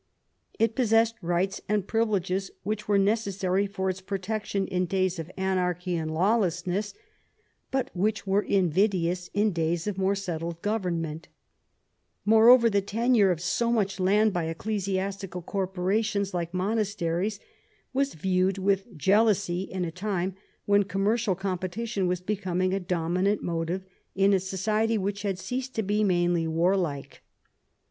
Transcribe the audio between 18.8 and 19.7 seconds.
jealousy